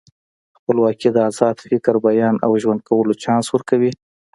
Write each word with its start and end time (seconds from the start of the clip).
خپلواکي 0.57 1.09
د 1.13 1.17
ازاد 1.29 1.55
فکر، 1.69 1.93
بیان 2.05 2.35
او 2.45 2.51
ژوند 2.61 2.81
کولو 2.89 3.13
چانس 3.23 3.47
ورکوي. 3.51 3.91